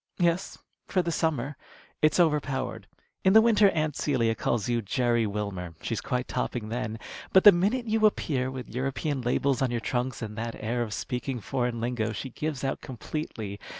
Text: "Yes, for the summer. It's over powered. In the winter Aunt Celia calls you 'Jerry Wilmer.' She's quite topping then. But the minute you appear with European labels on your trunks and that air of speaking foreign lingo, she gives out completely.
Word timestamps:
"Yes, 0.17 0.57
for 0.87 1.03
the 1.03 1.11
summer. 1.11 1.57
It's 2.01 2.19
over 2.19 2.39
powered. 2.39 2.87
In 3.23 3.33
the 3.33 3.39
winter 3.41 3.69
Aunt 3.69 3.95
Celia 3.95 4.33
calls 4.33 4.67
you 4.67 4.81
'Jerry 4.81 5.27
Wilmer.' 5.27 5.75
She's 5.83 6.01
quite 6.01 6.27
topping 6.27 6.69
then. 6.69 6.97
But 7.33 7.43
the 7.43 7.51
minute 7.51 7.85
you 7.85 8.07
appear 8.07 8.49
with 8.49 8.73
European 8.73 9.21
labels 9.21 9.61
on 9.61 9.69
your 9.69 9.79
trunks 9.79 10.23
and 10.23 10.35
that 10.39 10.55
air 10.57 10.81
of 10.81 10.95
speaking 10.95 11.39
foreign 11.39 11.79
lingo, 11.79 12.13
she 12.13 12.31
gives 12.31 12.63
out 12.63 12.81
completely. 12.81 13.59